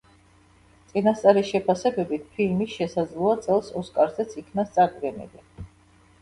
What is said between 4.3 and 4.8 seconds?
იქნას